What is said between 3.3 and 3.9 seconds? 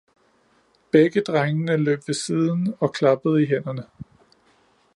i hænderne.